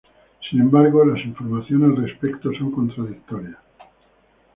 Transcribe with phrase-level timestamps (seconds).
[0.49, 3.57] Sin embargo las informaciones al respecto son contradictorias.